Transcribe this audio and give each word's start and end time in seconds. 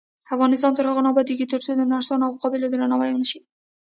افغانستان 0.35 0.71
تر 0.75 0.85
هغو 0.89 1.03
نه 1.05 1.09
ابادیږي، 1.13 1.45
ترڅو 1.51 1.71
د 1.75 1.81
نرسانو 1.91 2.23
او 2.27 2.33
قابلو 2.41 2.71
درناوی 2.73 3.09
ونشي. 3.13 3.39